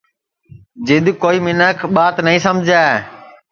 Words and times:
جِد 0.85 1.05
کوئی 1.23 1.37
مینکھ 1.45 1.81
ٻات 1.95 2.15
نائی 2.25 2.39
سمجے 2.47 2.83